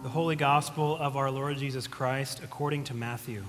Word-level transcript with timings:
The 0.00 0.08
Holy 0.08 0.36
Gospel 0.36 0.96
of 0.96 1.16
our 1.16 1.28
Lord 1.28 1.56
Jesus 1.56 1.88
Christ 1.88 2.40
according 2.44 2.84
to 2.84 2.94
Matthew. 2.94 3.42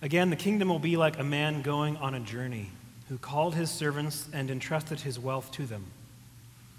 Again, 0.00 0.30
the 0.30 0.36
kingdom 0.36 0.70
will 0.70 0.78
be 0.78 0.96
like 0.96 1.18
a 1.18 1.22
man 1.22 1.60
going 1.60 1.98
on 1.98 2.14
a 2.14 2.20
journey 2.20 2.70
who 3.10 3.18
called 3.18 3.54
his 3.54 3.70
servants 3.70 4.26
and 4.32 4.50
entrusted 4.50 5.00
his 5.00 5.18
wealth 5.18 5.52
to 5.52 5.66
them. 5.66 5.84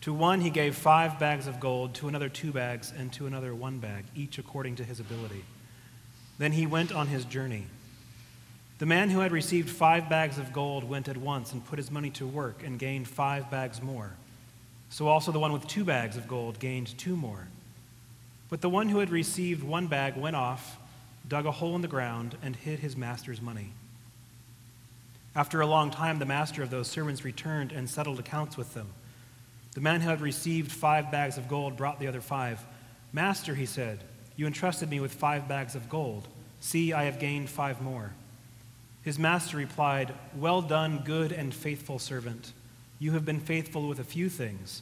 To 0.02 0.12
one 0.12 0.42
he 0.42 0.50
gave 0.50 0.76
five 0.76 1.20
bags 1.20 1.46
of 1.46 1.60
gold, 1.60 1.94
to 1.96 2.08
another 2.08 2.28
two 2.28 2.52
bags, 2.52 2.92
and 2.98 3.14
to 3.14 3.28
another 3.28 3.54
one 3.54 3.78
bag, 3.78 4.06
each 4.16 4.40
according 4.40 4.78
to 4.78 4.84
his 4.84 5.00
ability. 5.00 5.46
Then 6.40 6.54
he 6.54 6.66
went 6.66 6.92
on 6.92 7.06
his 7.06 7.24
journey. 7.24 7.68
The 8.80 8.88
man 8.88 9.12
who 9.12 9.20
had 9.20 9.32
received 9.32 9.70
five 9.70 10.10
bags 10.10 10.40
of 10.40 10.52
gold 10.52 10.84
went 10.84 11.08
at 11.08 11.18
once 11.18 11.54
and 11.54 11.64
put 11.64 11.78
his 11.78 11.92
money 11.92 12.10
to 12.10 12.26
work 12.26 12.64
and 12.66 12.80
gained 12.80 13.08
five 13.08 13.52
bags 13.52 13.80
more. 13.80 14.14
So 14.94 15.08
also 15.08 15.32
the 15.32 15.40
one 15.40 15.52
with 15.52 15.66
two 15.66 15.84
bags 15.84 16.18
of 16.18 16.28
gold 16.28 16.60
gained 16.60 16.96
two 17.00 17.16
more. 17.16 17.48
But 18.52 18.62
the 18.62 18.70
one 18.70 18.90
who 18.90 19.00
had 19.00 19.10
received 19.10 19.64
one 19.64 19.88
bag 19.88 20.16
went 20.16 20.36
off, 20.36 20.78
dug 21.28 21.48
a 21.48 21.52
hole 21.52 21.76
in 21.76 21.82
the 21.82 21.88
ground, 21.88 22.38
and 22.44 22.56
hid 22.56 22.78
his 22.78 22.96
master's 22.96 23.42
money. 23.42 23.72
After 25.36 25.62
a 25.62 25.66
long 25.66 25.90
time, 25.90 26.20
the 26.20 26.28
master 26.28 26.62
of 26.62 26.70
those 26.70 26.88
servants 26.88 27.26
returned 27.26 27.72
and 27.72 27.90
settled 27.90 28.20
accounts 28.20 28.56
with 28.56 28.76
them. 28.76 28.88
The 29.74 29.82
man 29.82 30.00
who 30.00 30.10
had 30.10 30.22
received 30.22 30.72
five 30.72 31.10
bags 31.10 31.40
of 31.40 31.48
gold 31.48 31.76
brought 31.76 32.00
the 32.00 32.08
other 32.08 32.22
five. 32.22 32.64
Master, 33.12 33.56
he 33.56 33.66
said, 33.66 34.04
you 34.36 34.46
entrusted 34.46 34.92
me 34.92 35.00
with 35.00 35.16
five 35.16 35.48
bags 35.48 35.74
of 35.74 35.90
gold. 35.90 36.28
See, 36.60 36.94
I 36.94 37.06
have 37.06 37.20
gained 37.20 37.50
five 37.50 37.82
more. 37.82 38.12
His 39.02 39.18
master 39.18 39.58
replied, 39.58 40.14
Well 40.38 40.62
done, 40.62 41.02
good 41.04 41.32
and 41.32 41.52
faithful 41.52 41.98
servant. 41.98 42.54
You 43.00 43.12
have 43.12 43.26
been 43.26 43.42
faithful 43.42 43.90
with 43.90 44.00
a 44.00 44.06
few 44.06 44.30
things. 44.30 44.82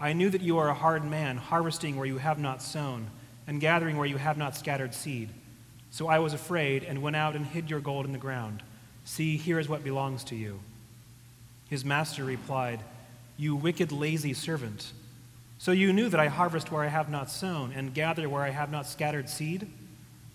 I 0.00 0.12
knew 0.12 0.30
that 0.30 0.42
you 0.42 0.58
are 0.58 0.68
a 0.68 0.74
hard 0.74 1.04
man, 1.04 1.36
harvesting 1.36 1.96
where 1.96 2.06
you 2.06 2.18
have 2.18 2.38
not 2.38 2.62
sown, 2.62 3.10
and 3.46 3.60
gathering 3.60 3.96
where 3.96 4.06
you 4.06 4.16
have 4.16 4.38
not 4.38 4.56
scattered 4.56 4.94
seed. 4.94 5.30
So 5.90 6.06
I 6.06 6.18
was 6.18 6.32
afraid 6.32 6.84
and 6.84 7.02
went 7.02 7.16
out 7.16 7.34
and 7.34 7.46
hid 7.46 7.70
your 7.70 7.80
gold 7.80 8.06
in 8.06 8.12
the 8.12 8.18
ground. 8.18 8.62
See, 9.04 9.36
here 9.36 9.58
is 9.58 9.68
what 9.68 9.82
belongs 9.82 10.22
to 10.24 10.36
you. 10.36 10.60
His 11.68 11.84
master 11.84 12.24
replied, 12.24 12.80
You 13.36 13.56
wicked, 13.56 13.90
lazy 13.90 14.34
servant. 14.34 14.92
So 15.58 15.72
you 15.72 15.92
knew 15.92 16.08
that 16.08 16.20
I 16.20 16.28
harvest 16.28 16.70
where 16.70 16.84
I 16.84 16.88
have 16.88 17.08
not 17.08 17.30
sown, 17.30 17.72
and 17.72 17.94
gather 17.94 18.28
where 18.28 18.42
I 18.42 18.50
have 18.50 18.70
not 18.70 18.86
scattered 18.86 19.28
seed? 19.28 19.68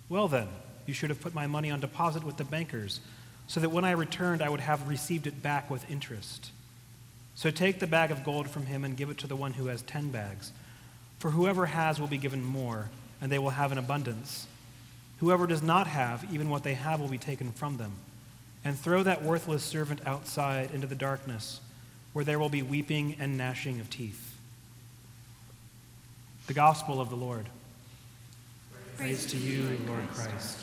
Well, 0.09 0.27
then, 0.27 0.49
you 0.85 0.93
should 0.93 1.09
have 1.09 1.21
put 1.21 1.33
my 1.33 1.47
money 1.47 1.71
on 1.71 1.79
deposit 1.79 2.23
with 2.23 2.35
the 2.37 2.43
bankers, 2.43 2.99
so 3.47 3.59
that 3.59 3.69
when 3.69 3.85
I 3.85 3.91
returned, 3.91 4.41
I 4.41 4.49
would 4.49 4.59
have 4.59 4.89
received 4.89 5.27
it 5.27 5.41
back 5.41 5.69
with 5.69 5.89
interest. 5.89 6.51
So 7.35 7.51
take 7.51 7.79
the 7.79 7.87
bag 7.87 8.11
of 8.11 8.23
gold 8.23 8.49
from 8.49 8.65
him 8.65 8.83
and 8.83 8.97
give 8.97 9.09
it 9.09 9.17
to 9.19 9.27
the 9.27 9.35
one 9.35 9.53
who 9.53 9.67
has 9.67 9.81
ten 9.81 10.09
bags. 10.09 10.51
For 11.19 11.31
whoever 11.31 11.65
has 11.65 11.99
will 11.99 12.07
be 12.07 12.17
given 12.17 12.43
more, 12.43 12.89
and 13.21 13.31
they 13.31 13.39
will 13.39 13.51
have 13.51 13.71
an 13.71 13.77
abundance. 13.77 14.47
Whoever 15.19 15.47
does 15.47 15.63
not 15.63 15.87
have, 15.87 16.25
even 16.31 16.49
what 16.49 16.63
they 16.63 16.73
have 16.73 16.99
will 16.99 17.07
be 17.07 17.17
taken 17.17 17.51
from 17.51 17.77
them. 17.77 17.93
And 18.65 18.77
throw 18.77 19.03
that 19.03 19.23
worthless 19.23 19.63
servant 19.63 20.01
outside 20.05 20.71
into 20.71 20.87
the 20.87 20.95
darkness, 20.95 21.59
where 22.13 22.25
there 22.25 22.39
will 22.39 22.49
be 22.49 22.61
weeping 22.61 23.15
and 23.19 23.37
gnashing 23.37 23.79
of 23.79 23.89
teeth. 23.89 24.35
The 26.47 26.53
Gospel 26.53 26.99
of 26.99 27.09
the 27.09 27.15
Lord. 27.15 27.47
Praise, 28.97 29.25
Praise 29.25 29.25
to 29.31 29.37
you, 29.37 29.77
Lord 29.87 30.07
Christ. 30.13 30.59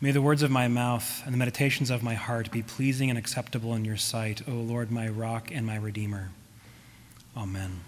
May 0.00 0.12
the 0.12 0.22
words 0.22 0.42
of 0.44 0.50
my 0.52 0.68
mouth 0.68 1.22
and 1.24 1.34
the 1.34 1.38
meditations 1.38 1.90
of 1.90 2.04
my 2.04 2.14
heart 2.14 2.52
be 2.52 2.62
pleasing 2.62 3.10
and 3.10 3.18
acceptable 3.18 3.74
in 3.74 3.84
your 3.84 3.96
sight, 3.96 4.42
O 4.46 4.52
Lord, 4.52 4.92
my 4.92 5.08
rock 5.08 5.50
and 5.52 5.66
my 5.66 5.74
redeemer. 5.74 6.30
Amen. 7.36 7.80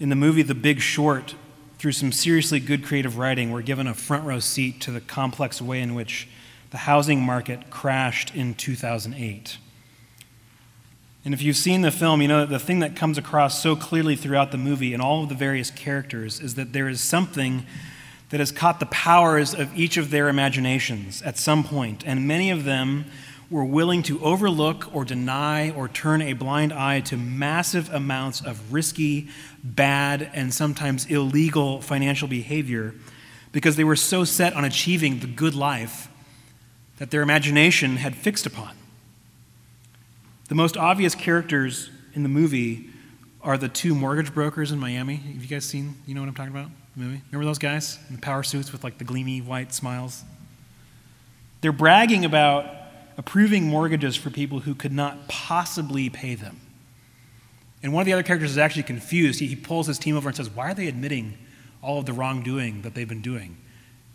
In 0.00 0.08
the 0.08 0.16
movie 0.16 0.42
The 0.42 0.56
Big 0.56 0.80
Short, 0.80 1.36
through 1.78 1.92
some 1.92 2.10
seriously 2.10 2.58
good 2.58 2.84
creative 2.84 3.18
writing, 3.18 3.52
we're 3.52 3.62
given 3.62 3.86
a 3.86 3.94
front 3.94 4.24
row 4.24 4.40
seat 4.40 4.80
to 4.80 4.90
the 4.90 5.00
complex 5.00 5.62
way 5.62 5.80
in 5.80 5.94
which 5.94 6.26
the 6.70 6.78
housing 6.78 7.22
market 7.22 7.70
crashed 7.70 8.34
in 8.34 8.54
2008. 8.54 9.58
And 11.24 11.32
if 11.32 11.40
you've 11.40 11.56
seen 11.56 11.82
the 11.82 11.92
film, 11.92 12.20
you 12.20 12.26
know 12.26 12.40
that 12.40 12.48
the 12.48 12.58
thing 12.58 12.80
that 12.80 12.96
comes 12.96 13.16
across 13.16 13.62
so 13.62 13.76
clearly 13.76 14.16
throughout 14.16 14.50
the 14.50 14.58
movie 14.58 14.92
and 14.92 15.00
all 15.00 15.22
of 15.22 15.28
the 15.28 15.36
various 15.36 15.70
characters 15.70 16.40
is 16.40 16.56
that 16.56 16.72
there 16.72 16.88
is 16.88 17.00
something 17.00 17.64
that 18.32 18.40
has 18.40 18.50
caught 18.50 18.80
the 18.80 18.86
powers 18.86 19.54
of 19.54 19.78
each 19.78 19.98
of 19.98 20.10
their 20.10 20.30
imaginations 20.30 21.20
at 21.20 21.36
some 21.36 21.62
point, 21.62 22.02
and 22.06 22.26
many 22.26 22.50
of 22.50 22.64
them 22.64 23.04
were 23.50 23.62
willing 23.62 24.02
to 24.02 24.18
overlook 24.24 24.88
or 24.94 25.04
deny 25.04 25.70
or 25.72 25.86
turn 25.86 26.22
a 26.22 26.32
blind 26.32 26.72
eye 26.72 26.98
to 26.98 27.14
massive 27.18 27.92
amounts 27.92 28.40
of 28.40 28.72
risky, 28.72 29.28
bad, 29.62 30.30
and 30.32 30.54
sometimes 30.54 31.04
illegal 31.10 31.82
financial 31.82 32.26
behavior 32.26 32.94
because 33.52 33.76
they 33.76 33.84
were 33.84 33.94
so 33.94 34.24
set 34.24 34.54
on 34.54 34.64
achieving 34.64 35.18
the 35.18 35.26
good 35.26 35.54
life 35.54 36.08
that 36.96 37.10
their 37.10 37.20
imagination 37.20 37.98
had 37.98 38.16
fixed 38.16 38.46
upon. 38.46 38.74
The 40.48 40.54
most 40.54 40.78
obvious 40.78 41.14
characters 41.14 41.90
in 42.14 42.22
the 42.22 42.30
movie 42.30 42.88
are 43.42 43.58
the 43.58 43.68
two 43.68 43.94
mortgage 43.94 44.32
brokers 44.32 44.72
in 44.72 44.78
Miami. 44.78 45.16
Have 45.16 45.42
you 45.42 45.48
guys 45.48 45.66
seen, 45.66 45.96
you 46.06 46.14
know 46.14 46.22
what 46.22 46.28
I'm 46.28 46.34
talking 46.34 46.56
about? 46.56 46.70
Movie? 46.96 47.22
Remember 47.30 47.44
those 47.44 47.58
guys 47.58 47.98
in 48.08 48.16
the 48.16 48.20
power 48.20 48.42
suits 48.42 48.72
with 48.72 48.84
like 48.84 48.98
the 48.98 49.04
gleamy 49.04 49.40
white 49.40 49.72
smiles? 49.72 50.24
They're 51.60 51.72
bragging 51.72 52.24
about 52.24 52.66
approving 53.16 53.64
mortgages 53.68 54.16
for 54.16 54.30
people 54.30 54.60
who 54.60 54.74
could 54.74 54.92
not 54.92 55.28
possibly 55.28 56.10
pay 56.10 56.34
them. 56.34 56.60
And 57.82 57.92
one 57.92 58.02
of 58.02 58.06
the 58.06 58.12
other 58.12 58.22
characters 58.22 58.50
is 58.50 58.58
actually 58.58 58.84
confused. 58.84 59.40
He, 59.40 59.46
he 59.46 59.56
pulls 59.56 59.86
his 59.86 59.98
team 59.98 60.16
over 60.16 60.28
and 60.28 60.36
says, 60.36 60.50
Why 60.50 60.70
are 60.70 60.74
they 60.74 60.86
admitting 60.86 61.36
all 61.82 61.98
of 61.98 62.06
the 62.06 62.12
wrongdoing 62.12 62.82
that 62.82 62.94
they've 62.94 63.08
been 63.08 63.22
doing? 63.22 63.56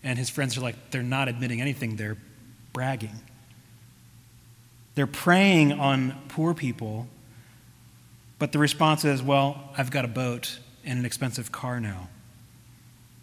And 0.03 0.17
his 0.17 0.29
friends 0.29 0.57
are 0.57 0.61
like, 0.61 0.91
They're 0.91 1.03
not 1.03 1.27
admitting 1.27 1.61
anything, 1.61 1.95
they're 1.95 2.17
bragging. 2.73 3.21
They're 4.95 5.05
preying 5.05 5.73
on 5.73 6.19
poor 6.27 6.53
people, 6.53 7.07
but 8.39 8.51
the 8.51 8.59
response 8.59 9.05
is, 9.05 9.21
Well, 9.21 9.69
I've 9.77 9.91
got 9.91 10.05
a 10.05 10.09
boat 10.09 10.59
and 10.85 10.99
an 10.99 11.05
expensive 11.05 11.51
car 11.51 11.79
now. 11.79 12.07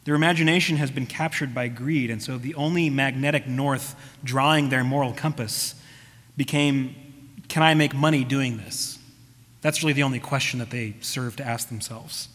Their 0.04 0.14
imagination 0.14 0.76
has 0.76 0.90
been 0.90 1.06
captured 1.06 1.54
by 1.54 1.68
greed, 1.68 2.10
and 2.10 2.22
so 2.22 2.36
the 2.36 2.54
only 2.54 2.90
magnetic 2.90 3.46
north 3.46 3.96
drawing 4.22 4.68
their 4.68 4.84
moral 4.84 5.12
compass 5.12 5.74
became 6.36 6.94
can 7.48 7.62
I 7.62 7.74
make 7.74 7.94
money 7.94 8.24
doing 8.24 8.56
this? 8.56 8.98
That's 9.60 9.82
really 9.82 9.92
the 9.92 10.02
only 10.02 10.18
question 10.18 10.58
that 10.58 10.70
they 10.70 10.94
serve 11.00 11.36
to 11.36 11.46
ask 11.46 11.68
themselves. 11.68 12.28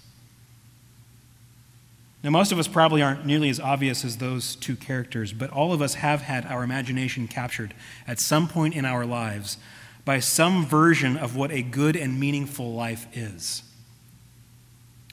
Now, 2.23 2.31
most 2.31 2.51
of 2.51 2.59
us 2.59 2.67
probably 2.67 3.01
aren't 3.01 3.25
nearly 3.25 3.49
as 3.49 3.59
obvious 3.59 4.03
as 4.03 4.17
those 4.17 4.55
two 4.55 4.75
characters, 4.75 5.31
but 5.31 5.49
all 5.51 5.71
of 5.71 5.81
us 5.81 5.95
have 5.95 6.21
had 6.21 6.45
our 6.45 6.63
imagination 6.63 7.27
captured 7.27 7.73
at 8.07 8.19
some 8.19 8.47
point 8.47 8.73
in 8.75 8.83
our 8.83 9.05
lives 9.05 9.57
by 10.05 10.19
some 10.19 10.65
version 10.65 11.17
of 11.17 11.35
what 11.35 11.51
a 11.51 11.61
good 11.61 11.95
and 11.95 12.19
meaningful 12.19 12.73
life 12.73 13.07
is. 13.13 13.63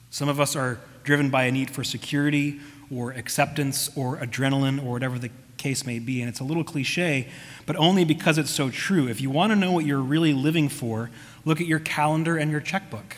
Some 0.09 0.27
of 0.27 0.39
us 0.39 0.55
are 0.55 0.79
driven 1.07 1.29
by 1.29 1.45
a 1.45 1.51
need 1.51 1.71
for 1.71 1.85
security 1.85 2.59
or 2.93 3.11
acceptance 3.11 3.89
or 3.95 4.17
adrenaline 4.17 4.83
or 4.83 4.91
whatever 4.91 5.17
the 5.17 5.31
case 5.55 5.85
may 5.85 5.99
be. 5.99 6.19
And 6.19 6.29
it's 6.29 6.41
a 6.41 6.43
little 6.43 6.65
cliche, 6.65 7.29
but 7.65 7.77
only 7.77 8.03
because 8.03 8.37
it's 8.37 8.51
so 8.51 8.69
true. 8.69 9.07
If 9.07 9.21
you 9.21 9.29
want 9.29 9.51
to 9.51 9.55
know 9.55 9.71
what 9.71 9.85
you're 9.85 10.01
really 10.01 10.33
living 10.33 10.67
for, 10.67 11.09
look 11.45 11.61
at 11.61 11.65
your 11.65 11.79
calendar 11.79 12.37
and 12.37 12.51
your 12.51 12.59
checkbook. 12.59 13.15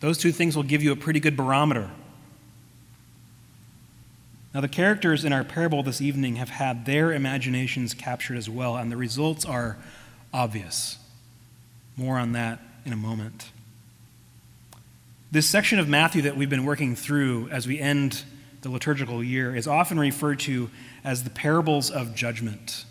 Those 0.00 0.18
two 0.18 0.32
things 0.32 0.54
will 0.54 0.62
give 0.62 0.82
you 0.82 0.92
a 0.92 0.96
pretty 0.96 1.18
good 1.18 1.36
barometer. 1.36 1.90
Now, 4.52 4.60
the 4.60 4.68
characters 4.68 5.24
in 5.24 5.32
our 5.32 5.44
parable 5.44 5.82
this 5.82 6.00
evening 6.00 6.36
have 6.36 6.50
had 6.50 6.84
their 6.84 7.12
imaginations 7.12 7.94
captured 7.94 8.36
as 8.36 8.50
well, 8.50 8.76
and 8.76 8.92
the 8.92 8.96
results 8.96 9.44
are 9.44 9.78
obvious. 10.34 10.98
More 11.96 12.18
on 12.18 12.32
that 12.32 12.60
in 12.84 12.92
a 12.92 12.96
moment. 12.96 13.50
This 15.32 15.46
section 15.46 15.78
of 15.78 15.88
Matthew 15.88 16.22
that 16.22 16.36
we've 16.36 16.50
been 16.50 16.64
working 16.64 16.96
through 16.96 17.48
as 17.50 17.64
we 17.64 17.78
end 17.78 18.24
the 18.62 18.68
liturgical 18.68 19.22
year 19.22 19.54
is 19.54 19.68
often 19.68 19.96
referred 19.96 20.40
to 20.40 20.68
as 21.04 21.22
the 21.22 21.30
parables 21.30 21.88
of 21.88 22.16
judgment. 22.16 22.84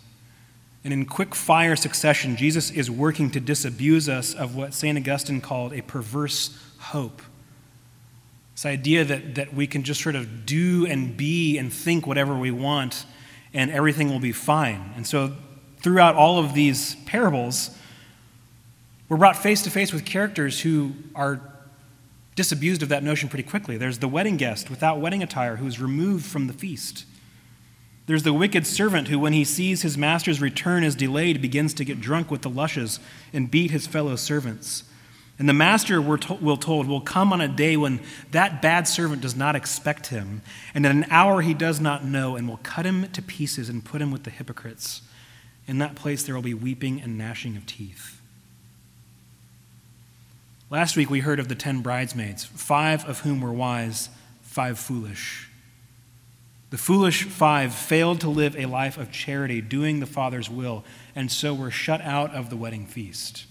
And 0.82 0.90
in 0.90 1.04
quick 1.04 1.34
fire 1.34 1.76
succession, 1.76 2.36
Jesus 2.36 2.70
is 2.70 2.90
working 2.90 3.30
to 3.32 3.40
disabuse 3.40 4.08
us 4.08 4.32
of 4.32 4.56
what 4.56 4.72
St. 4.72 4.96
Augustine 4.96 5.42
called 5.42 5.74
a 5.74 5.82
perverse 5.82 6.58
hope. 6.78 7.20
This 8.54 8.64
idea 8.64 9.04
that, 9.04 9.34
that 9.34 9.52
we 9.52 9.66
can 9.66 9.82
just 9.82 10.02
sort 10.02 10.14
of 10.14 10.46
do 10.46 10.86
and 10.86 11.14
be 11.14 11.58
and 11.58 11.70
think 11.70 12.06
whatever 12.06 12.34
we 12.34 12.50
want 12.50 13.04
and 13.52 13.70
everything 13.70 14.08
will 14.08 14.18
be 14.18 14.32
fine. 14.32 14.94
And 14.96 15.06
so, 15.06 15.34
throughout 15.82 16.14
all 16.14 16.38
of 16.38 16.54
these 16.54 16.94
parables, 17.04 17.76
we're 19.10 19.18
brought 19.18 19.36
face 19.36 19.60
to 19.64 19.70
face 19.70 19.92
with 19.92 20.06
characters 20.06 20.60
who 20.60 20.94
are 21.14 21.49
disabused 22.40 22.82
of 22.82 22.88
that 22.88 23.02
notion 23.02 23.28
pretty 23.28 23.46
quickly. 23.46 23.76
There's 23.76 23.98
the 23.98 24.08
wedding 24.08 24.38
guest 24.38 24.70
without 24.70 24.98
wedding 24.98 25.22
attire 25.22 25.56
who 25.56 25.66
is 25.66 25.78
removed 25.78 26.24
from 26.24 26.46
the 26.46 26.54
feast. 26.54 27.04
There's 28.06 28.22
the 28.22 28.32
wicked 28.32 28.66
servant 28.66 29.08
who, 29.08 29.18
when 29.18 29.34
he 29.34 29.44
sees 29.44 29.82
his 29.82 29.98
master's 29.98 30.40
return 30.40 30.82
is 30.82 30.94
delayed, 30.94 31.42
begins 31.42 31.74
to 31.74 31.84
get 31.84 32.00
drunk 32.00 32.30
with 32.30 32.40
the 32.40 32.48
lushes 32.48 32.98
and 33.34 33.50
beat 33.50 33.70
his 33.70 33.86
fellow 33.86 34.16
servants. 34.16 34.84
And 35.38 35.50
the 35.50 35.52
master, 35.52 36.00
we're 36.00 36.16
to- 36.16 36.32
will 36.34 36.56
told, 36.56 36.88
will 36.88 37.02
come 37.02 37.30
on 37.30 37.42
a 37.42 37.46
day 37.46 37.76
when 37.76 38.00
that 38.30 38.62
bad 38.62 38.88
servant 38.88 39.20
does 39.20 39.36
not 39.36 39.54
expect 39.54 40.06
him, 40.06 40.40
and 40.72 40.86
at 40.86 40.92
an 40.92 41.04
hour 41.10 41.42
he 41.42 41.52
does 41.52 41.78
not 41.78 42.06
know, 42.06 42.36
and 42.36 42.48
will 42.48 42.60
cut 42.62 42.86
him 42.86 43.06
to 43.10 43.20
pieces 43.20 43.68
and 43.68 43.84
put 43.84 44.00
him 44.00 44.10
with 44.10 44.22
the 44.22 44.30
hypocrites. 44.30 45.02
In 45.66 45.76
that 45.76 45.94
place 45.94 46.22
there 46.22 46.34
will 46.34 46.40
be 46.40 46.54
weeping 46.54 47.02
and 47.02 47.18
gnashing 47.18 47.54
of 47.58 47.66
teeth. 47.66 48.19
Last 50.70 50.96
week 50.96 51.10
we 51.10 51.18
heard 51.18 51.40
of 51.40 51.48
the 51.48 51.56
ten 51.56 51.82
bridesmaids, 51.82 52.44
five 52.44 53.04
of 53.04 53.20
whom 53.20 53.40
were 53.40 53.52
wise, 53.52 54.08
five 54.40 54.78
foolish. 54.78 55.50
The 56.70 56.78
foolish 56.78 57.24
five 57.24 57.74
failed 57.74 58.20
to 58.20 58.30
live 58.30 58.56
a 58.56 58.66
life 58.66 58.96
of 58.96 59.10
charity, 59.10 59.60
doing 59.60 59.98
the 59.98 60.06
Father's 60.06 60.48
will, 60.48 60.84
and 61.16 61.28
so 61.28 61.52
were 61.52 61.72
shut 61.72 62.00
out 62.02 62.32
of 62.32 62.50
the 62.50 62.56
wedding 62.56 62.86
feast. 62.86 63.46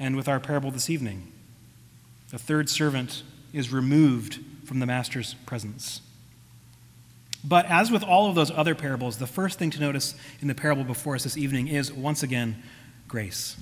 And 0.00 0.16
with 0.16 0.26
our 0.26 0.40
parable 0.40 0.72
this 0.72 0.90
evening, 0.90 1.30
the 2.30 2.38
third 2.38 2.68
servant 2.68 3.22
is 3.52 3.72
removed 3.72 4.40
from 4.64 4.80
the 4.80 4.86
master's 4.86 5.34
presence. 5.46 6.00
But 7.44 7.66
as 7.66 7.92
with 7.92 8.02
all 8.02 8.28
of 8.28 8.34
those 8.34 8.50
other 8.50 8.74
parables, 8.74 9.18
the 9.18 9.28
first 9.28 9.60
thing 9.60 9.70
to 9.70 9.80
notice 9.80 10.16
in 10.40 10.48
the 10.48 10.56
parable 10.56 10.82
before 10.82 11.14
us 11.14 11.22
this 11.22 11.36
evening 11.36 11.68
is, 11.68 11.92
once 11.92 12.24
again, 12.24 12.60
grace. 13.06 13.56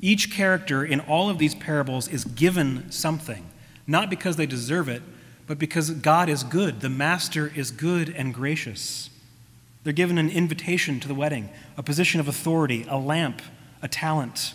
Each 0.00 0.30
character 0.30 0.84
in 0.84 1.00
all 1.00 1.28
of 1.28 1.38
these 1.38 1.54
parables 1.54 2.08
is 2.08 2.24
given 2.24 2.90
something, 2.90 3.48
not 3.86 4.08
because 4.08 4.36
they 4.36 4.46
deserve 4.46 4.88
it, 4.88 5.02
but 5.46 5.58
because 5.58 5.90
God 5.90 6.28
is 6.28 6.42
good. 6.42 6.80
The 6.80 6.88
master 6.88 7.52
is 7.54 7.70
good 7.70 8.08
and 8.08 8.32
gracious. 8.32 9.10
They're 9.84 9.92
given 9.92 10.18
an 10.18 10.30
invitation 10.30 11.00
to 11.00 11.08
the 11.08 11.14
wedding, 11.14 11.50
a 11.76 11.82
position 11.82 12.20
of 12.20 12.28
authority, 12.28 12.86
a 12.88 12.98
lamp, 12.98 13.42
a 13.82 13.88
talent. 13.88 14.54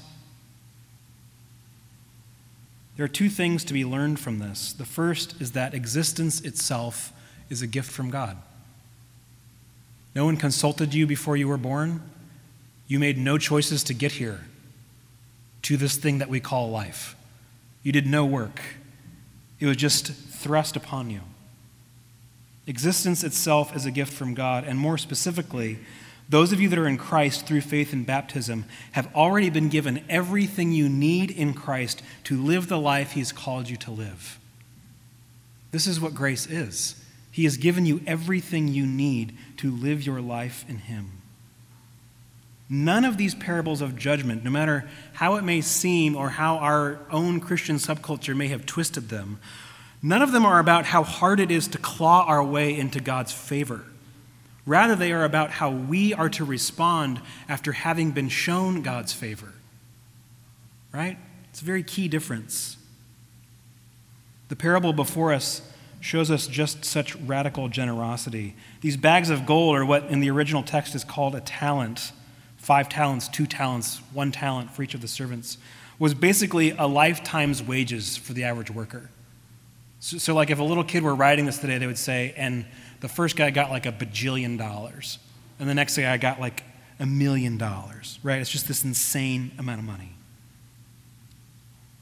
There 2.95 3.03
are 3.03 3.09
two 3.09 3.29
things 3.29 3.63
to 3.65 3.73
be 3.73 3.83
learned 3.83 4.19
from 4.19 4.39
this. 4.39 4.71
The 4.71 4.85
first 4.85 5.41
is 5.41 5.51
that 5.51 5.73
existence 5.73 6.41
itself 6.41 7.11
is 7.49 7.61
a 7.61 7.67
gift 7.67 7.91
from 7.91 8.09
God. 8.09 8.37
No 10.15 10.25
one 10.25 10.37
consulted 10.37 10.93
you 10.93 11.05
before 11.05 11.35
you 11.35 11.47
were 11.47 11.57
born. 11.57 12.01
You 12.87 12.99
made 12.99 13.17
no 13.17 13.37
choices 13.37 13.83
to 13.85 13.93
get 13.93 14.13
here, 14.13 14.45
to 15.65 15.77
this 15.77 15.97
thing 15.97 16.19
that 16.19 16.29
we 16.29 16.39
call 16.39 16.69
life. 16.69 17.15
You 17.81 17.91
did 17.91 18.05
no 18.05 18.23
work, 18.23 18.61
it 19.59 19.65
was 19.65 19.77
just 19.77 20.11
thrust 20.11 20.75
upon 20.75 21.09
you. 21.09 21.21
Existence 22.67 23.23
itself 23.23 23.75
is 23.75 23.85
a 23.85 23.91
gift 23.91 24.13
from 24.13 24.33
God, 24.35 24.63
and 24.63 24.77
more 24.77 24.97
specifically, 24.97 25.79
those 26.29 26.51
of 26.51 26.59
you 26.59 26.69
that 26.69 26.79
are 26.79 26.87
in 26.87 26.97
Christ 26.97 27.45
through 27.45 27.61
faith 27.61 27.93
in 27.93 28.03
baptism 28.03 28.65
have 28.91 29.13
already 29.15 29.49
been 29.49 29.69
given 29.69 30.03
everything 30.09 30.71
you 30.71 30.87
need 30.87 31.29
in 31.29 31.53
Christ 31.53 32.01
to 32.25 32.41
live 32.41 32.67
the 32.67 32.79
life 32.79 33.11
He's 33.11 33.31
called 33.31 33.69
you 33.69 33.77
to 33.77 33.91
live. 33.91 34.39
This 35.71 35.87
is 35.87 35.99
what 35.99 36.15
grace 36.15 36.47
is. 36.47 37.03
He 37.31 37.43
has 37.43 37.57
given 37.57 37.85
you 37.85 38.01
everything 38.07 38.67
you 38.67 38.85
need 38.85 39.35
to 39.57 39.69
live 39.69 40.05
your 40.05 40.21
life 40.21 40.63
in 40.67 40.77
Him. 40.77 41.14
None 42.69 43.05
of 43.05 43.17
these 43.17 43.35
parables 43.35 43.81
of 43.81 43.95
judgment, 43.95 44.43
no 44.43 44.49
matter 44.49 44.89
how 45.13 45.35
it 45.35 45.43
may 45.43 45.61
seem 45.61 46.15
or 46.15 46.29
how 46.29 46.57
our 46.57 46.99
own 47.11 47.39
Christian 47.39 47.75
subculture 47.75 48.35
may 48.35 48.47
have 48.47 48.65
twisted 48.65 49.09
them, 49.09 49.39
none 50.01 50.21
of 50.21 50.31
them 50.31 50.45
are 50.45 50.59
about 50.59 50.85
how 50.85 51.03
hard 51.03 51.39
it 51.39 51.51
is 51.51 51.67
to 51.69 51.77
claw 51.77 52.25
our 52.25 52.43
way 52.43 52.75
into 52.75 52.99
God's 52.99 53.31
favor. 53.31 53.85
Rather, 54.65 54.95
they 54.95 55.11
are 55.11 55.23
about 55.23 55.51
how 55.51 55.69
we 55.69 56.13
are 56.13 56.29
to 56.29 56.43
respond 56.43 57.21
after 57.47 57.71
having 57.71 58.11
been 58.11 58.29
shown 58.29 58.81
God's 58.81 59.13
favor. 59.13 59.53
Right? 60.91 61.17
It's 61.51 61.61
a 61.61 61.65
very 61.65 61.83
key 61.83 62.07
difference. 62.07 62.77
The 64.49 64.55
parable 64.55 64.91
before 64.91 65.33
us 65.33 65.61
shows 66.01 66.31
us 66.31 66.47
just 66.47 66.83
such 66.83 67.15
radical 67.15 67.67
generosity. 67.67 68.55
These 68.81 68.97
bags 68.97 69.29
of 69.29 69.45
gold 69.45 69.75
are 69.75 69.85
what 69.85 70.05
in 70.05 70.19
the 70.19 70.31
original 70.31 70.63
text 70.63 70.95
is 70.95 71.03
called 71.03 71.35
a 71.35 71.41
talent 71.41 72.11
five 72.65 72.89
talents, 72.89 73.27
two 73.27 73.45
talents, 73.45 74.01
one 74.11 74.31
talent 74.31 74.71
for 74.71 74.81
each 74.81 74.95
of 74.95 75.01
the 75.01 75.07
servants 75.07 75.59
was 75.99 76.15
basically 76.15 76.71
a 76.71 76.87
lifetime's 76.87 77.61
wages 77.61 78.17
for 78.17 78.33
the 78.33 78.43
average 78.43 78.71
worker. 78.71 79.11
So, 79.99 80.17
so, 80.17 80.33
like 80.33 80.49
if 80.49 80.57
a 80.57 80.63
little 80.63 80.83
kid 80.83 81.03
were 81.03 81.13
writing 81.13 81.45
this 81.45 81.59
today, 81.59 81.77
they 81.77 81.85
would 81.85 81.99
say, 81.99 82.33
and 82.35 82.65
the 83.01 83.07
first 83.07 83.35
guy 83.35 83.51
got 83.51 83.69
like 83.69 83.85
a 83.85 83.91
bajillion 83.91 84.57
dollars, 84.57 85.19
and 85.59 85.69
the 85.69 85.75
next 85.75 85.95
guy 85.95 86.17
got 86.17 86.39
like 86.39 86.63
a 86.99 87.05
million 87.05 87.59
dollars, 87.59 88.17
right? 88.23 88.41
It's 88.41 88.49
just 88.49 88.67
this 88.67 88.83
insane 88.83 89.51
amount 89.59 89.79
of 89.79 89.85
money. 89.85 90.15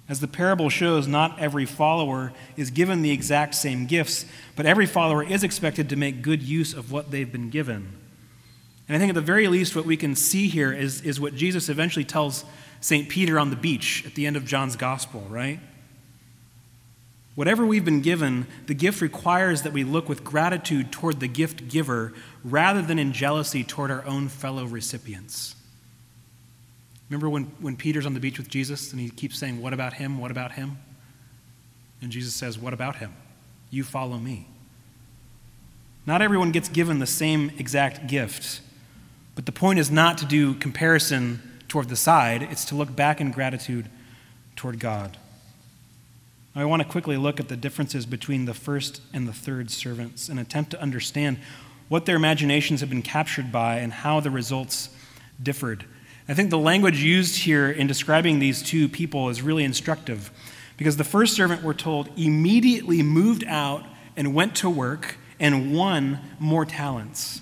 As 0.07 0.21
the 0.21 0.29
parable 0.29 0.69
shows, 0.69 1.07
not 1.09 1.37
every 1.39 1.65
follower 1.65 2.31
is 2.55 2.71
given 2.71 3.01
the 3.01 3.11
exact 3.11 3.55
same 3.55 3.85
gifts, 3.85 4.25
but 4.55 4.65
every 4.65 4.85
follower 4.85 5.23
is 5.23 5.43
expected 5.43 5.89
to 5.89 5.97
make 5.97 6.21
good 6.21 6.41
use 6.41 6.73
of 6.73 6.89
what 6.89 7.11
they've 7.11 7.31
been 7.31 7.49
given. 7.49 7.97
And 8.87 8.95
I 8.95 8.99
think 8.99 9.09
at 9.09 9.15
the 9.15 9.21
very 9.21 9.47
least, 9.47 9.75
what 9.75 9.85
we 9.85 9.97
can 9.97 10.15
see 10.15 10.47
here 10.47 10.71
is, 10.73 11.01
is 11.01 11.19
what 11.19 11.35
Jesus 11.35 11.69
eventually 11.69 12.05
tells 12.05 12.43
St. 12.81 13.07
Peter 13.07 13.39
on 13.39 13.49
the 13.49 13.55
beach 13.55 14.03
at 14.05 14.15
the 14.15 14.25
end 14.27 14.35
of 14.35 14.45
John's 14.45 14.75
gospel, 14.75 15.25
right? 15.29 15.59
Whatever 17.35 17.65
we've 17.65 17.85
been 17.85 18.01
given, 18.01 18.45
the 18.67 18.75
gift 18.75 19.01
requires 19.01 19.63
that 19.63 19.73
we 19.73 19.83
look 19.83 20.07
with 20.07 20.23
gratitude 20.23 20.91
toward 20.91 21.19
the 21.19 21.27
gift 21.27 21.67
giver 21.67 22.13
rather 22.43 22.81
than 22.81 22.99
in 22.99 23.11
jealousy 23.11 23.63
toward 23.63 23.89
our 23.89 24.05
own 24.05 24.27
fellow 24.27 24.65
recipients. 24.65 25.55
Remember 27.09 27.29
when, 27.29 27.45
when 27.59 27.75
Peter's 27.75 28.05
on 28.05 28.13
the 28.13 28.19
beach 28.19 28.37
with 28.37 28.49
Jesus 28.49 28.91
and 28.91 28.99
he 28.99 29.09
keeps 29.09 29.37
saying, 29.37 29.61
What 29.61 29.73
about 29.73 29.93
him? 29.93 30.19
What 30.19 30.31
about 30.31 30.53
him? 30.53 30.77
And 32.01 32.11
Jesus 32.11 32.35
says, 32.35 32.59
What 32.59 32.73
about 32.73 32.97
him? 32.97 33.13
You 33.71 33.83
follow 33.83 34.17
me. 34.17 34.47
Not 36.05 36.21
everyone 36.21 36.51
gets 36.51 36.69
given 36.69 36.99
the 36.99 37.07
same 37.07 37.51
exact 37.57 38.07
gift, 38.07 38.61
but 39.35 39.45
the 39.45 39.51
point 39.51 39.79
is 39.79 39.89
not 39.89 40.17
to 40.19 40.25
do 40.25 40.53
comparison 40.55 41.41
toward 41.67 41.89
the 41.89 41.95
side, 41.95 42.43
it's 42.43 42.65
to 42.65 42.75
look 42.75 42.95
back 42.95 43.19
in 43.19 43.31
gratitude 43.31 43.89
toward 44.55 44.79
God. 44.79 45.17
I 46.55 46.65
want 46.65 46.83
to 46.83 46.87
quickly 46.87 47.17
look 47.17 47.39
at 47.39 47.47
the 47.47 47.57
differences 47.57 48.05
between 48.05 48.45
the 48.45 48.53
first 48.53 49.01
and 49.11 49.27
the 49.27 49.33
third 49.33 49.71
servants 49.71 50.29
and 50.29 50.39
attempt 50.39 50.71
to 50.71 50.81
understand 50.81 51.39
what 51.89 52.05
their 52.05 52.15
imaginations 52.15 52.81
have 52.81 52.89
been 52.89 53.01
captured 53.01 53.51
by 53.51 53.77
and 53.77 53.91
how 53.91 54.19
the 54.19 54.29
results 54.29 54.89
differed. 55.41 55.85
I 56.27 56.35
think 56.35 56.51
the 56.51 56.59
language 56.59 57.01
used 57.01 57.37
here 57.37 57.69
in 57.69 57.87
describing 57.87 58.37
these 58.37 58.61
two 58.61 58.87
people 58.87 59.29
is 59.29 59.41
really 59.41 59.63
instructive 59.63 60.31
because 60.77 60.97
the 60.97 61.03
first 61.03 61.35
servant, 61.35 61.63
we're 61.63 61.73
told, 61.73 62.09
immediately 62.17 63.01
moved 63.01 63.43
out 63.45 63.83
and 64.15 64.33
went 64.33 64.55
to 64.57 64.69
work 64.69 65.17
and 65.39 65.75
won 65.75 66.19
more 66.39 66.65
talents. 66.65 67.41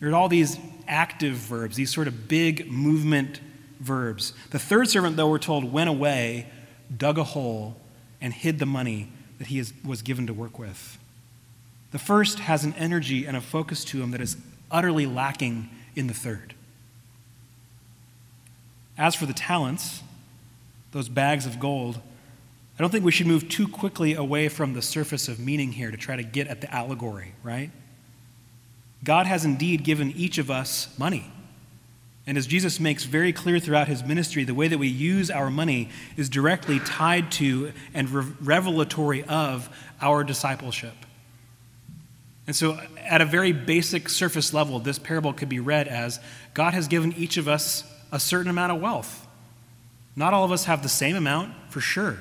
There 0.00 0.10
are 0.10 0.14
all 0.14 0.28
these 0.28 0.58
active 0.86 1.34
verbs, 1.34 1.76
these 1.76 1.92
sort 1.92 2.08
of 2.08 2.28
big 2.28 2.70
movement 2.70 3.40
verbs. 3.80 4.32
The 4.50 4.58
third 4.58 4.88
servant, 4.88 5.16
though, 5.16 5.28
we're 5.28 5.38
told, 5.38 5.72
went 5.72 5.90
away, 5.90 6.46
dug 6.96 7.18
a 7.18 7.24
hole, 7.24 7.76
and 8.20 8.32
hid 8.32 8.58
the 8.58 8.66
money 8.66 9.10
that 9.38 9.48
he 9.48 9.62
was 9.84 10.02
given 10.02 10.26
to 10.26 10.34
work 10.34 10.58
with. 10.58 10.98
The 11.92 11.98
first 11.98 12.40
has 12.40 12.64
an 12.64 12.74
energy 12.74 13.26
and 13.26 13.36
a 13.36 13.40
focus 13.40 13.84
to 13.86 14.02
him 14.02 14.10
that 14.10 14.20
is 14.20 14.36
utterly 14.70 15.06
lacking 15.06 15.70
in 15.94 16.06
the 16.06 16.14
third. 16.14 16.54
As 18.96 19.14
for 19.14 19.26
the 19.26 19.32
talents, 19.32 20.02
those 20.92 21.08
bags 21.08 21.46
of 21.46 21.60
gold, 21.60 22.00
I 22.78 22.82
don't 22.82 22.90
think 22.90 23.04
we 23.04 23.12
should 23.12 23.26
move 23.26 23.48
too 23.48 23.68
quickly 23.68 24.14
away 24.14 24.48
from 24.48 24.72
the 24.74 24.82
surface 24.82 25.28
of 25.28 25.38
meaning 25.38 25.72
here 25.72 25.90
to 25.90 25.96
try 25.96 26.16
to 26.16 26.22
get 26.22 26.48
at 26.48 26.60
the 26.60 26.72
allegory, 26.74 27.34
right? 27.42 27.70
God 29.04 29.26
has 29.26 29.44
indeed 29.44 29.84
given 29.84 30.10
each 30.12 30.38
of 30.38 30.50
us 30.50 30.88
money. 30.98 31.30
And 32.26 32.38
as 32.38 32.46
Jesus 32.46 32.80
makes 32.80 33.04
very 33.04 33.34
clear 33.34 33.60
throughout 33.60 33.86
his 33.86 34.02
ministry, 34.02 34.44
the 34.44 34.54
way 34.54 34.66
that 34.66 34.78
we 34.78 34.88
use 34.88 35.30
our 35.30 35.50
money 35.50 35.90
is 36.16 36.30
directly 36.30 36.80
tied 36.80 37.30
to 37.32 37.72
and 37.92 38.10
revelatory 38.40 39.22
of 39.24 39.68
our 40.00 40.24
discipleship. 40.24 40.94
And 42.46 42.56
so, 42.56 42.78
at 42.98 43.20
a 43.20 43.26
very 43.26 43.52
basic 43.52 44.08
surface 44.08 44.52
level, 44.52 44.78
this 44.78 44.98
parable 44.98 45.32
could 45.32 45.48
be 45.48 45.60
read 45.60 45.86
as 45.88 46.18
God 46.54 46.74
has 46.74 46.88
given 46.88 47.12
each 47.14 47.36
of 47.36 47.48
us 47.48 47.84
a 48.10 48.20
certain 48.20 48.50
amount 48.50 48.72
of 48.72 48.80
wealth. 48.80 49.26
Not 50.16 50.32
all 50.32 50.44
of 50.44 50.52
us 50.52 50.64
have 50.64 50.82
the 50.82 50.88
same 50.88 51.16
amount, 51.16 51.54
for 51.70 51.80
sure. 51.80 52.18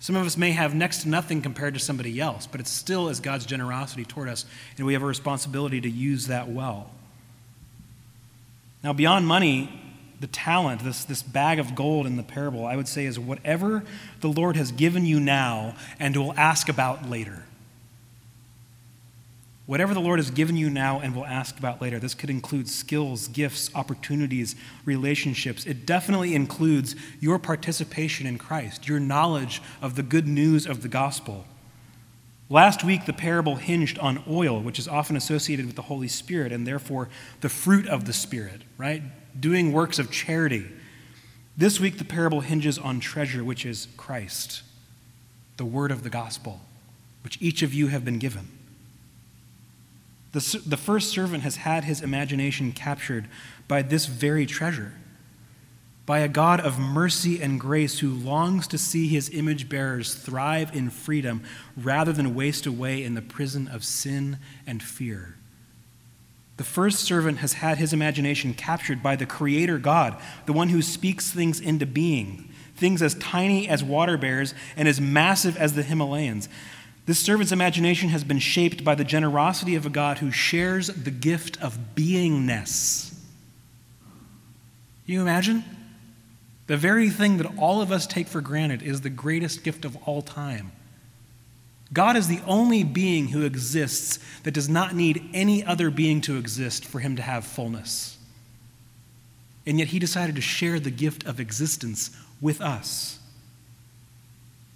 Some 0.00 0.16
of 0.16 0.26
us 0.26 0.36
may 0.36 0.52
have 0.52 0.74
next 0.74 1.02
to 1.02 1.08
nothing 1.08 1.42
compared 1.42 1.74
to 1.74 1.80
somebody 1.80 2.20
else, 2.20 2.46
but 2.46 2.60
it 2.60 2.66
still 2.66 3.08
is 3.08 3.20
God's 3.20 3.46
generosity 3.46 4.04
toward 4.04 4.28
us, 4.28 4.44
and 4.76 4.86
we 4.86 4.92
have 4.92 5.02
a 5.02 5.06
responsibility 5.06 5.80
to 5.80 5.90
use 5.90 6.28
that 6.28 6.48
well. 6.48 6.90
Now, 8.82 8.92
beyond 8.92 9.26
money, 9.26 9.82
the 10.20 10.28
talent, 10.28 10.84
this, 10.84 11.04
this 11.04 11.22
bag 11.22 11.58
of 11.58 11.74
gold 11.74 12.06
in 12.06 12.16
the 12.16 12.22
parable, 12.22 12.64
I 12.64 12.76
would 12.76 12.88
say 12.88 13.06
is 13.06 13.18
whatever 13.18 13.84
the 14.20 14.28
Lord 14.28 14.56
has 14.56 14.72
given 14.72 15.04
you 15.04 15.20
now 15.20 15.74
and 15.98 16.16
will 16.16 16.34
ask 16.34 16.68
about 16.68 17.08
later. 17.08 17.44
Whatever 19.68 19.92
the 19.92 20.00
Lord 20.00 20.18
has 20.18 20.30
given 20.30 20.56
you 20.56 20.70
now 20.70 20.98
and 20.98 21.14
will 21.14 21.26
ask 21.26 21.58
about 21.58 21.82
later, 21.82 21.98
this 21.98 22.14
could 22.14 22.30
include 22.30 22.70
skills, 22.70 23.28
gifts, 23.28 23.70
opportunities, 23.74 24.56
relationships. 24.86 25.66
It 25.66 25.84
definitely 25.84 26.34
includes 26.34 26.96
your 27.20 27.38
participation 27.38 28.26
in 28.26 28.38
Christ, 28.38 28.88
your 28.88 28.98
knowledge 28.98 29.60
of 29.82 29.94
the 29.94 30.02
good 30.02 30.26
news 30.26 30.66
of 30.66 30.80
the 30.80 30.88
gospel. 30.88 31.44
Last 32.48 32.82
week, 32.82 33.04
the 33.04 33.12
parable 33.12 33.56
hinged 33.56 33.98
on 33.98 34.24
oil, 34.26 34.58
which 34.58 34.78
is 34.78 34.88
often 34.88 35.16
associated 35.16 35.66
with 35.66 35.76
the 35.76 35.82
Holy 35.82 36.08
Spirit 36.08 36.50
and 36.50 36.66
therefore 36.66 37.10
the 37.42 37.50
fruit 37.50 37.86
of 37.88 38.06
the 38.06 38.14
Spirit, 38.14 38.62
right? 38.78 39.02
Doing 39.38 39.74
works 39.74 39.98
of 39.98 40.10
charity. 40.10 40.64
This 41.58 41.78
week, 41.78 41.98
the 41.98 42.06
parable 42.06 42.40
hinges 42.40 42.78
on 42.78 43.00
treasure, 43.00 43.44
which 43.44 43.66
is 43.66 43.88
Christ, 43.98 44.62
the 45.58 45.66
word 45.66 45.90
of 45.90 46.04
the 46.04 46.10
gospel, 46.10 46.62
which 47.22 47.36
each 47.42 47.60
of 47.60 47.74
you 47.74 47.88
have 47.88 48.02
been 48.02 48.18
given. 48.18 48.48
The, 50.32 50.62
the 50.66 50.76
first 50.76 51.10
servant 51.10 51.42
has 51.42 51.56
had 51.56 51.84
his 51.84 52.02
imagination 52.02 52.72
captured 52.72 53.28
by 53.66 53.82
this 53.82 54.06
very 54.06 54.44
treasure, 54.46 54.94
by 56.04 56.20
a 56.20 56.28
God 56.28 56.60
of 56.60 56.78
mercy 56.78 57.40
and 57.40 57.58
grace 57.58 58.00
who 58.00 58.10
longs 58.10 58.66
to 58.68 58.78
see 58.78 59.08
his 59.08 59.30
image 59.30 59.68
bearers 59.68 60.14
thrive 60.14 60.74
in 60.74 60.90
freedom 60.90 61.42
rather 61.76 62.12
than 62.12 62.34
waste 62.34 62.66
away 62.66 63.02
in 63.02 63.14
the 63.14 63.22
prison 63.22 63.68
of 63.68 63.84
sin 63.84 64.38
and 64.66 64.82
fear. 64.82 65.36
The 66.58 66.64
first 66.64 67.00
servant 67.00 67.38
has 67.38 67.54
had 67.54 67.78
his 67.78 67.92
imagination 67.92 68.52
captured 68.52 69.02
by 69.02 69.16
the 69.16 69.26
Creator 69.26 69.78
God, 69.78 70.20
the 70.44 70.52
one 70.52 70.70
who 70.70 70.82
speaks 70.82 71.30
things 71.30 71.60
into 71.60 71.86
being, 71.86 72.50
things 72.74 73.00
as 73.00 73.14
tiny 73.14 73.68
as 73.68 73.84
water 73.84 74.18
bears 74.18 74.54
and 74.76 74.88
as 74.88 75.00
massive 75.00 75.56
as 75.56 75.74
the 75.74 75.84
Himalayas. 75.84 76.48
This 77.08 77.20
servant's 77.20 77.52
imagination 77.52 78.10
has 78.10 78.22
been 78.22 78.38
shaped 78.38 78.84
by 78.84 78.94
the 78.94 79.02
generosity 79.02 79.76
of 79.76 79.86
a 79.86 79.88
God 79.88 80.18
who 80.18 80.30
shares 80.30 80.88
the 80.88 81.10
gift 81.10 81.58
of 81.62 81.78
beingness. 81.94 83.14
You 85.06 85.22
imagine? 85.22 85.64
The 86.66 86.76
very 86.76 87.08
thing 87.08 87.38
that 87.38 87.50
all 87.56 87.80
of 87.80 87.90
us 87.90 88.06
take 88.06 88.28
for 88.28 88.42
granted 88.42 88.82
is 88.82 89.00
the 89.00 89.08
greatest 89.08 89.64
gift 89.64 89.86
of 89.86 89.96
all 90.06 90.20
time. 90.20 90.70
God 91.94 92.14
is 92.14 92.28
the 92.28 92.42
only 92.46 92.84
being 92.84 93.28
who 93.28 93.42
exists 93.42 94.18
that 94.42 94.52
does 94.52 94.68
not 94.68 94.94
need 94.94 95.30
any 95.32 95.64
other 95.64 95.90
being 95.90 96.20
to 96.20 96.36
exist 96.36 96.84
for 96.84 96.98
him 96.98 97.16
to 97.16 97.22
have 97.22 97.46
fullness. 97.46 98.18
And 99.64 99.78
yet 99.78 99.88
he 99.88 99.98
decided 99.98 100.34
to 100.34 100.42
share 100.42 100.78
the 100.78 100.90
gift 100.90 101.24
of 101.24 101.40
existence 101.40 102.10
with 102.42 102.60
us. 102.60 103.18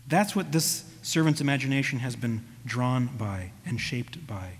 That's 0.08 0.34
what 0.34 0.50
this 0.50 0.84
servant's 1.02 1.40
imagination 1.40 1.98
has 1.98 2.16
been 2.16 2.44
drawn 2.64 3.06
by 3.06 3.52
and 3.66 3.80
shaped 3.80 4.26
by. 4.26 4.52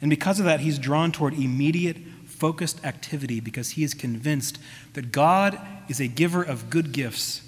And 0.00 0.08
because 0.08 0.38
of 0.38 0.44
that, 0.46 0.60
he's 0.60 0.78
drawn 0.78 1.12
toward 1.12 1.34
immediate, 1.34 1.96
focused 2.26 2.84
activity 2.84 3.40
because 3.40 3.70
he 3.70 3.84
is 3.84 3.92
convinced 3.92 4.58
that 4.94 5.12
God 5.12 5.60
is 5.88 6.00
a 6.00 6.06
giver 6.06 6.42
of 6.42 6.70
good 6.70 6.92
gifts 6.92 7.42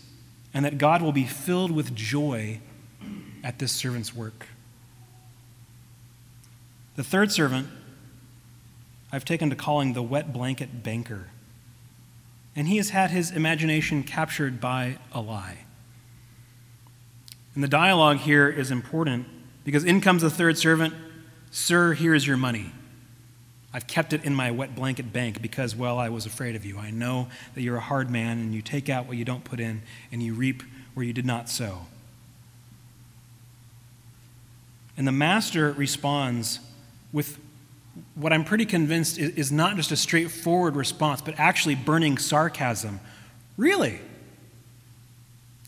and 0.52 0.64
that 0.64 0.78
God 0.78 1.00
will 1.00 1.12
be 1.12 1.24
filled 1.24 1.70
with 1.70 1.94
joy 1.94 2.60
at 3.42 3.58
this 3.58 3.72
servant's 3.72 4.14
work. 4.14 4.48
The 6.96 7.04
third 7.04 7.32
servant, 7.32 7.68
I've 9.10 9.24
taken 9.24 9.48
to 9.50 9.56
calling 9.56 9.94
the 9.94 10.02
wet 10.02 10.32
blanket 10.32 10.82
banker. 10.82 11.28
And 12.54 12.68
he 12.68 12.76
has 12.76 12.90
had 12.90 13.10
his 13.10 13.30
imagination 13.30 14.02
captured 14.02 14.60
by 14.60 14.98
a 15.12 15.22
lie. 15.22 15.64
And 17.54 17.62
the 17.62 17.68
dialogue 17.68 18.18
here 18.18 18.48
is 18.48 18.70
important 18.70 19.26
because 19.64 19.84
in 19.84 20.00
comes 20.00 20.22
the 20.22 20.30
third 20.30 20.58
servant 20.58 20.94
Sir, 21.54 21.92
here 21.92 22.14
is 22.14 22.26
your 22.26 22.38
money. 22.38 22.72
I've 23.74 23.86
kept 23.86 24.14
it 24.14 24.24
in 24.24 24.34
my 24.34 24.50
wet 24.50 24.74
blanket 24.74 25.12
bank 25.12 25.42
because, 25.42 25.76
well, 25.76 25.98
I 25.98 26.08
was 26.08 26.24
afraid 26.24 26.56
of 26.56 26.64
you. 26.64 26.78
I 26.78 26.90
know 26.90 27.28
that 27.54 27.60
you're 27.60 27.76
a 27.76 27.80
hard 27.80 28.10
man 28.10 28.38
and 28.38 28.54
you 28.54 28.62
take 28.62 28.88
out 28.88 29.06
what 29.06 29.18
you 29.18 29.24
don't 29.26 29.44
put 29.44 29.60
in 29.60 29.82
and 30.10 30.22
you 30.22 30.32
reap 30.32 30.62
where 30.94 31.04
you 31.04 31.12
did 31.12 31.26
not 31.26 31.50
sow. 31.50 31.86
And 34.96 35.06
the 35.06 35.12
master 35.12 35.72
responds 35.72 36.60
with 37.12 37.38
what 38.14 38.32
I'm 38.32 38.44
pretty 38.44 38.64
convinced 38.64 39.18
is 39.18 39.52
not 39.52 39.76
just 39.76 39.92
a 39.92 39.96
straightforward 39.96 40.74
response, 40.74 41.20
but 41.20 41.38
actually 41.38 41.74
burning 41.74 42.16
sarcasm. 42.16 42.98
Really? 43.58 44.00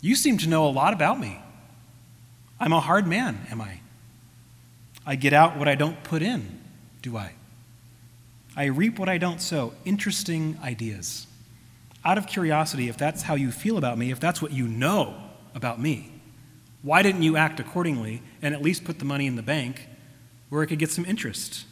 You 0.00 0.14
seem 0.14 0.38
to 0.38 0.48
know 0.48 0.66
a 0.66 0.72
lot 0.72 0.94
about 0.94 1.20
me. 1.20 1.40
I'm 2.60 2.72
a 2.72 2.80
hard 2.80 3.06
man, 3.06 3.46
am 3.50 3.60
I? 3.60 3.80
I 5.06 5.16
get 5.16 5.32
out 5.32 5.58
what 5.58 5.68
I 5.68 5.74
don't 5.74 6.02
put 6.04 6.22
in, 6.22 6.60
do 7.02 7.16
I? 7.16 7.32
I 8.56 8.66
reap 8.66 8.98
what 8.98 9.08
I 9.08 9.18
don't 9.18 9.40
sow. 9.40 9.72
Interesting 9.84 10.58
ideas. 10.62 11.26
Out 12.04 12.18
of 12.18 12.26
curiosity, 12.26 12.88
if 12.88 12.96
that's 12.96 13.22
how 13.22 13.34
you 13.34 13.50
feel 13.50 13.76
about 13.76 13.98
me, 13.98 14.10
if 14.10 14.20
that's 14.20 14.40
what 14.40 14.52
you 14.52 14.66
know 14.68 15.14
about 15.54 15.80
me, 15.80 16.12
why 16.82 17.02
didn't 17.02 17.22
you 17.22 17.36
act 17.36 17.60
accordingly 17.60 18.22
and 18.42 18.54
at 18.54 18.62
least 18.62 18.84
put 18.84 18.98
the 18.98 19.04
money 19.04 19.26
in 19.26 19.36
the 19.36 19.42
bank 19.42 19.88
where 20.50 20.62
it 20.62 20.68
could 20.68 20.78
get 20.78 20.90
some 20.90 21.04
interest? 21.04 21.64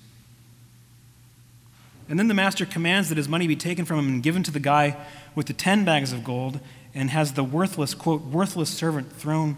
And 2.08 2.18
then 2.18 2.28
the 2.28 2.34
master 2.34 2.66
commands 2.66 3.08
that 3.10 3.18
his 3.18 3.28
money 3.28 3.46
be 3.46 3.56
taken 3.56 3.84
from 3.84 3.98
him 3.98 4.08
and 4.08 4.22
given 4.22 4.42
to 4.42 4.50
the 4.50 4.60
guy 4.60 4.96
with 5.34 5.46
the 5.46 5.52
ten 5.52 5.84
bags 5.84 6.12
of 6.12 6.24
gold 6.24 6.60
and 6.94 7.10
has 7.10 7.34
the 7.34 7.44
worthless, 7.44 7.94
quote, 7.94 8.22
worthless 8.22 8.70
servant 8.70 9.12
thrown 9.12 9.56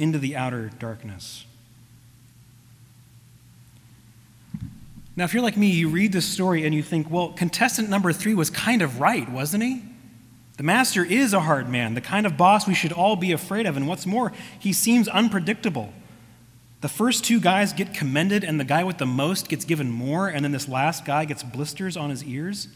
into 0.00 0.18
the 0.18 0.34
outer 0.34 0.70
darkness. 0.78 1.44
Now, 5.16 5.24
if 5.24 5.34
you're 5.34 5.42
like 5.42 5.56
me, 5.56 5.68
you 5.70 5.88
read 5.88 6.12
this 6.12 6.24
story 6.24 6.64
and 6.64 6.74
you 6.74 6.82
think, 6.82 7.10
well, 7.10 7.28
contestant 7.28 7.90
number 7.90 8.12
three 8.12 8.34
was 8.34 8.48
kind 8.48 8.80
of 8.80 9.00
right, 9.00 9.30
wasn't 9.30 9.62
he? 9.62 9.82
The 10.56 10.62
master 10.62 11.04
is 11.04 11.32
a 11.34 11.40
hard 11.40 11.68
man, 11.68 11.94
the 11.94 12.00
kind 12.00 12.26
of 12.26 12.36
boss 12.36 12.66
we 12.66 12.74
should 12.74 12.92
all 12.92 13.16
be 13.16 13.32
afraid 13.32 13.66
of. 13.66 13.76
And 13.76 13.86
what's 13.86 14.06
more, 14.06 14.32
he 14.58 14.72
seems 14.72 15.08
unpredictable. 15.08 15.92
The 16.80 16.88
first 16.88 17.24
two 17.24 17.40
guys 17.40 17.74
get 17.74 17.92
commended, 17.92 18.44
and 18.44 18.58
the 18.58 18.64
guy 18.64 18.84
with 18.84 18.96
the 18.96 19.06
most 19.06 19.48
gets 19.48 19.66
given 19.66 19.90
more, 19.90 20.28
and 20.28 20.44
then 20.44 20.52
this 20.52 20.68
last 20.68 21.04
guy 21.04 21.26
gets 21.26 21.42
blisters 21.42 21.96
on 21.96 22.08
his 22.08 22.24
ears. 22.24 22.68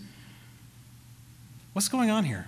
What's 1.72 1.88
going 1.88 2.10
on 2.10 2.24
here? 2.24 2.46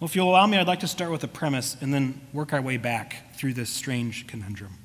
Well, 0.00 0.08
if 0.08 0.16
you'll 0.16 0.30
allow 0.30 0.46
me, 0.46 0.56
I'd 0.56 0.66
like 0.66 0.80
to 0.80 0.88
start 0.88 1.10
with 1.10 1.22
a 1.24 1.28
premise 1.28 1.76
and 1.78 1.92
then 1.92 2.22
work 2.32 2.54
our 2.54 2.62
way 2.62 2.78
back 2.78 3.34
through 3.36 3.52
this 3.52 3.68
strange 3.68 4.26
conundrum. 4.26 4.78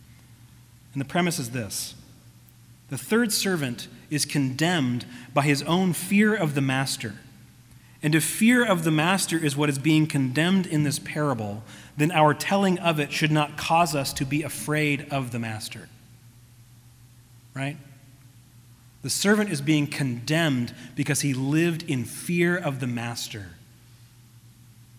And 0.92 1.00
the 1.00 1.06
premise 1.06 1.40
is 1.40 1.52
this 1.52 1.96
the 2.90 2.98
third 2.98 3.32
servant 3.32 3.88
is 4.10 4.26
condemned 4.26 5.06
by 5.34 5.44
his 5.44 5.64
own 5.64 5.94
fear 5.94 6.36
of 6.36 6.54
the 6.54 6.62
master. 6.62 7.16
And 8.04 8.14
if 8.14 8.24
fear 8.24 8.64
of 8.64 8.84
the 8.84 8.92
master 8.92 9.38
is 9.38 9.56
what 9.56 9.70
is 9.70 9.80
being 9.80 10.06
condemned 10.06 10.68
in 10.68 10.84
this 10.84 11.00
parable, 11.00 11.64
then 11.98 12.12
our 12.12 12.34
telling 12.34 12.78
of 12.78 13.00
it 13.00 13.12
should 13.12 13.32
not 13.32 13.58
cause 13.58 13.96
us 13.96 14.14
to 14.14 14.26
be 14.26 14.44
afraid 14.44 15.08
of 15.10 15.32
the 15.32 15.40
master. 15.40 15.90
Right? 17.56 17.78
The 19.02 19.10
servant 19.10 19.50
is 19.50 19.62
being 19.62 19.88
condemned 19.88 20.76
because 20.94 21.22
he 21.22 21.34
lived 21.34 21.84
in 21.84 22.04
fear 22.04 22.56
of 22.56 22.80
the 22.80 22.88
master. 22.88 23.48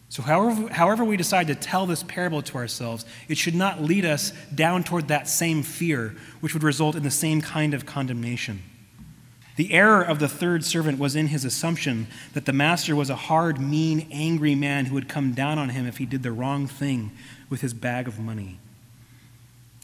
So, 0.08 0.22
however, 0.22 0.68
however 0.72 1.04
we 1.04 1.16
decide 1.16 1.48
to 1.48 1.54
tell 1.54 1.84
this 1.84 2.02
parable 2.04 2.40
to 2.42 2.56
ourselves, 2.56 3.04
it 3.28 3.36
should 3.36 3.54
not 3.54 3.82
lead 3.82 4.04
us 4.04 4.32
down 4.54 4.84
toward 4.84 5.08
that 5.08 5.28
same 5.28 5.62
fear, 5.62 6.14
which 6.40 6.54
would 6.54 6.62
result 6.62 6.94
in 6.94 7.02
the 7.02 7.10
same 7.10 7.40
kind 7.40 7.74
of 7.74 7.86
condemnation. 7.86 8.62
The 9.56 9.72
error 9.72 10.02
of 10.02 10.18
the 10.18 10.28
third 10.28 10.64
servant 10.64 10.98
was 10.98 11.16
in 11.16 11.28
his 11.28 11.44
assumption 11.44 12.06
that 12.34 12.44
the 12.44 12.52
master 12.52 12.94
was 12.94 13.10
a 13.10 13.16
hard, 13.16 13.58
mean, 13.58 14.06
angry 14.12 14.54
man 14.54 14.86
who 14.86 14.94
would 14.94 15.08
come 15.08 15.32
down 15.32 15.58
on 15.58 15.70
him 15.70 15.86
if 15.86 15.96
he 15.96 16.06
did 16.06 16.22
the 16.22 16.32
wrong 16.32 16.66
thing 16.66 17.10
with 17.48 17.62
his 17.62 17.74
bag 17.74 18.06
of 18.06 18.18
money. 18.18 18.60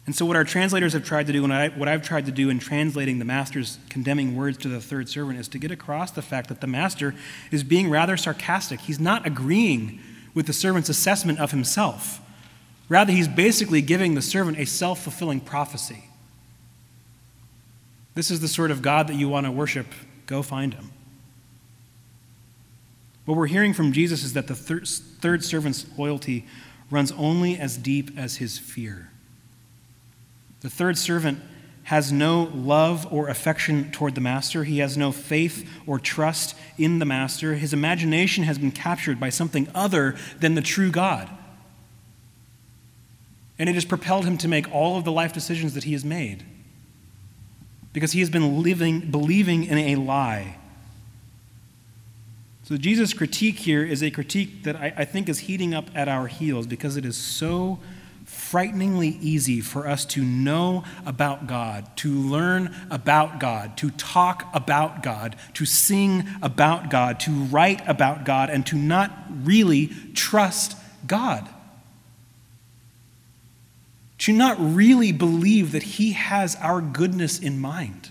And 0.04 0.14
so, 0.14 0.26
what 0.26 0.36
our 0.36 0.44
translators 0.44 0.92
have 0.94 1.04
tried 1.04 1.26
to 1.28 1.32
do, 1.32 1.44
and 1.44 1.52
I, 1.52 1.68
what 1.68 1.88
I've 1.88 2.02
tried 2.02 2.26
to 2.26 2.32
do 2.32 2.50
in 2.50 2.58
translating 2.58 3.18
the 3.18 3.24
master's 3.24 3.78
condemning 3.88 4.36
words 4.36 4.58
to 4.58 4.68
the 4.68 4.80
third 4.80 5.08
servant, 5.08 5.38
is 5.38 5.48
to 5.48 5.58
get 5.58 5.70
across 5.70 6.10
the 6.10 6.22
fact 6.22 6.48
that 6.48 6.60
the 6.60 6.66
master 6.66 7.14
is 7.50 7.62
being 7.62 7.88
rather 7.88 8.16
sarcastic. 8.16 8.80
He's 8.80 8.98
not 9.00 9.26
agreeing 9.26 10.00
with 10.34 10.46
the 10.46 10.52
servant's 10.52 10.88
assessment 10.88 11.38
of 11.38 11.50
himself. 11.50 12.20
Rather, 12.88 13.12
he's 13.12 13.28
basically 13.28 13.82
giving 13.82 14.14
the 14.14 14.22
servant 14.22 14.58
a 14.58 14.64
self 14.64 15.02
fulfilling 15.02 15.40
prophecy. 15.40 16.04
This 18.14 18.30
is 18.30 18.40
the 18.40 18.48
sort 18.48 18.70
of 18.70 18.82
God 18.82 19.08
that 19.08 19.14
you 19.14 19.28
want 19.28 19.46
to 19.46 19.52
worship. 19.52 19.86
Go 20.26 20.42
find 20.42 20.74
him. 20.74 20.90
What 23.24 23.36
we're 23.36 23.46
hearing 23.46 23.72
from 23.72 23.92
Jesus 23.92 24.24
is 24.24 24.32
that 24.32 24.48
the 24.48 24.54
thir- 24.54 24.84
third 24.84 25.44
servant's 25.44 25.86
loyalty 25.96 26.44
runs 26.90 27.12
only 27.12 27.56
as 27.56 27.76
deep 27.76 28.10
as 28.18 28.36
his 28.36 28.58
fear. 28.58 29.10
The 30.60 30.70
third 30.70 30.98
servant 30.98 31.40
has 31.84 32.12
no 32.12 32.50
love 32.54 33.12
or 33.12 33.28
affection 33.28 33.90
toward 33.90 34.14
the 34.14 34.20
master. 34.20 34.64
He 34.64 34.78
has 34.78 34.96
no 34.96 35.10
faith 35.10 35.68
or 35.86 35.98
trust 35.98 36.56
in 36.78 36.98
the 36.98 37.04
master. 37.04 37.54
His 37.54 37.72
imagination 37.72 38.44
has 38.44 38.58
been 38.58 38.70
captured 38.70 39.18
by 39.18 39.30
something 39.30 39.68
other 39.74 40.16
than 40.38 40.54
the 40.54 40.62
true 40.62 40.90
God. 40.90 41.28
And 43.58 43.68
it 43.68 43.74
has 43.74 43.84
propelled 43.84 44.24
him 44.24 44.38
to 44.38 44.48
make 44.48 44.72
all 44.72 44.96
of 44.96 45.04
the 45.04 45.12
life 45.12 45.32
decisions 45.32 45.74
that 45.74 45.84
he 45.84 45.92
has 45.92 46.04
made 46.04 46.44
because 47.92 48.12
he 48.12 48.20
has 48.20 48.30
been 48.30 48.62
living, 48.62 49.10
believing 49.10 49.64
in 49.64 49.78
a 49.78 49.96
lie. 49.96 50.56
So, 52.64 52.76
Jesus' 52.76 53.12
critique 53.12 53.58
here 53.58 53.84
is 53.84 54.02
a 54.02 54.10
critique 54.10 54.62
that 54.62 54.76
I, 54.76 54.94
I 54.98 55.04
think 55.04 55.28
is 55.28 55.40
heating 55.40 55.74
up 55.74 55.90
at 55.94 56.08
our 56.08 56.26
heels 56.26 56.66
because 56.66 56.96
it 56.96 57.04
is 57.04 57.16
so 57.16 57.80
frighteningly 58.32 59.18
easy 59.20 59.60
for 59.60 59.86
us 59.86 60.04
to 60.06 60.22
know 60.22 60.84
about 61.04 61.46
God, 61.46 61.96
to 61.98 62.10
learn 62.10 62.74
about 62.90 63.38
God, 63.38 63.76
to 63.76 63.90
talk 63.90 64.48
about 64.54 65.02
God, 65.02 65.36
to 65.54 65.64
sing 65.64 66.24
about 66.40 66.90
God, 66.90 67.20
to 67.20 67.30
write 67.30 67.86
about 67.86 68.24
God, 68.24 68.50
and 68.50 68.66
to 68.66 68.76
not 68.76 69.12
really 69.44 69.88
trust 70.14 70.76
God. 71.06 71.48
To 74.18 74.32
not 74.32 74.56
really 74.58 75.12
believe 75.12 75.72
that 75.72 75.82
He 75.82 76.12
has 76.12 76.56
our 76.56 76.80
goodness 76.80 77.38
in 77.38 77.60
mind, 77.60 78.10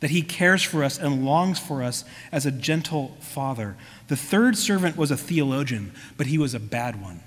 that 0.00 0.10
He 0.10 0.22
cares 0.22 0.62
for 0.62 0.84
us 0.84 0.98
and 0.98 1.24
longs 1.24 1.58
for 1.58 1.82
us 1.82 2.04
as 2.30 2.46
a 2.46 2.50
gentle 2.50 3.16
Father. 3.20 3.76
The 4.08 4.16
third 4.16 4.56
servant 4.56 4.96
was 4.96 5.10
a 5.10 5.16
theologian, 5.16 5.92
but 6.16 6.26
he 6.26 6.38
was 6.38 6.54
a 6.54 6.60
bad 6.60 7.00
one. 7.00 7.22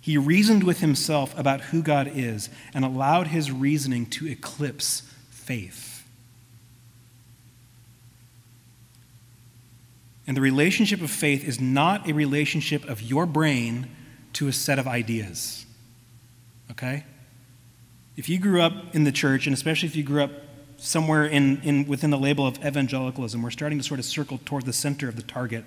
He 0.00 0.16
reasoned 0.16 0.64
with 0.64 0.80
himself 0.80 1.38
about 1.38 1.60
who 1.60 1.82
God 1.82 2.10
is 2.14 2.48
and 2.72 2.84
allowed 2.84 3.28
his 3.28 3.52
reasoning 3.52 4.06
to 4.06 4.26
eclipse 4.26 5.02
faith. 5.30 5.90
And 10.26 10.36
the 10.36 10.40
relationship 10.40 11.02
of 11.02 11.10
faith 11.10 11.44
is 11.44 11.60
not 11.60 12.08
a 12.08 12.14
relationship 12.14 12.88
of 12.88 13.02
your 13.02 13.26
brain 13.26 13.88
to 14.34 14.48
a 14.48 14.52
set 14.52 14.78
of 14.78 14.86
ideas. 14.86 15.66
Okay? 16.70 17.04
If 18.16 18.28
you 18.28 18.38
grew 18.38 18.62
up 18.62 18.94
in 18.94 19.04
the 19.04 19.12
church, 19.12 19.46
and 19.46 19.54
especially 19.54 19.88
if 19.88 19.96
you 19.96 20.04
grew 20.04 20.22
up 20.22 20.30
somewhere 20.76 21.26
in, 21.26 21.60
in, 21.62 21.86
within 21.86 22.10
the 22.10 22.18
label 22.18 22.46
of 22.46 22.64
evangelicalism, 22.64 23.42
we're 23.42 23.50
starting 23.50 23.78
to 23.78 23.84
sort 23.84 24.00
of 24.00 24.06
circle 24.06 24.40
toward 24.44 24.66
the 24.66 24.72
center 24.72 25.08
of 25.08 25.16
the 25.16 25.22
target 25.22 25.64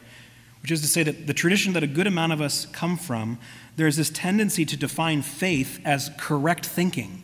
which 0.64 0.72
is 0.72 0.82
to 0.82 0.88
say 0.88 1.04
that 1.04 1.28
the 1.28 1.34
tradition 1.34 1.74
that 1.74 1.84
a 1.84 1.88
good 1.88 2.08
amount 2.08 2.32
of 2.32 2.40
us 2.40 2.66
come 2.68 2.96
from, 2.96 3.38
there's 3.76 3.98
this 3.98 4.10
tendency 4.10 4.66
to 4.66 4.78
define 4.78 5.22
faith 5.22 5.82
as 5.84 6.10
correct 6.18 6.66
thinking. 6.66 7.22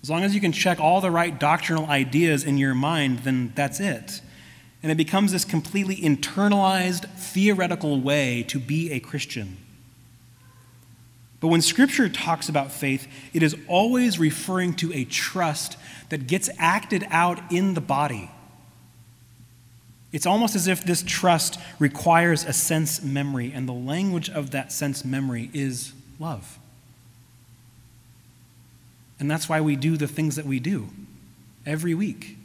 As 0.00 0.08
long 0.08 0.22
as 0.22 0.32
you 0.32 0.40
can 0.40 0.52
check 0.52 0.78
all 0.78 1.00
the 1.00 1.10
right 1.10 1.38
doctrinal 1.38 1.86
ideas 1.86 2.44
in 2.44 2.56
your 2.56 2.72
mind, 2.72 3.20
then 3.20 3.52
that's 3.56 3.80
it. 3.80 4.20
And 4.80 4.92
it 4.92 4.94
becomes 4.94 5.32
this 5.32 5.44
completely 5.44 5.96
internalized, 5.96 7.10
theoretical 7.18 8.00
way 8.00 8.44
to 8.44 8.60
be 8.60 8.92
a 8.92 9.00
Christian. 9.00 9.56
But 11.40 11.48
when 11.48 11.62
Scripture 11.62 12.08
talks 12.08 12.48
about 12.48 12.70
faith, 12.70 13.08
it 13.32 13.42
is 13.42 13.56
always 13.66 14.20
referring 14.20 14.74
to 14.74 14.92
a 14.92 15.04
trust 15.04 15.76
that 16.10 16.28
gets 16.28 16.48
acted 16.58 17.04
out 17.10 17.40
in 17.50 17.74
the 17.74 17.80
body. 17.80 18.30
It's 20.12 20.26
almost 20.26 20.54
as 20.54 20.66
if 20.66 20.84
this 20.84 21.02
trust 21.06 21.60
requires 21.78 22.44
a 22.44 22.52
sense 22.52 23.02
memory, 23.02 23.52
and 23.54 23.68
the 23.68 23.74
language 23.74 24.30
of 24.30 24.52
that 24.52 24.72
sense 24.72 25.04
memory 25.04 25.50
is 25.52 25.92
love. 26.18 26.58
And 29.20 29.30
that's 29.30 29.48
why 29.48 29.60
we 29.60 29.76
do 29.76 29.96
the 29.96 30.08
things 30.08 30.36
that 30.36 30.46
we 30.46 30.60
do 30.60 30.88
every 31.66 31.94
week. 31.94 32.38